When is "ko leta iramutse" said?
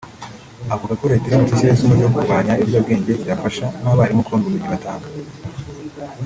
0.99-1.53